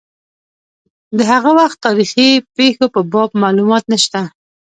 د 1.17 1.19
هغه 1.31 1.51
وخت 1.59 1.77
تاریخي 1.85 2.29
پېښو 2.55 2.85
په 2.93 3.01
باب 3.11 3.29
معلومات 3.43 3.83
نشته. 3.93 4.21